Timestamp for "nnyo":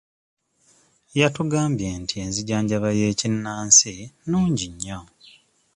4.71-4.99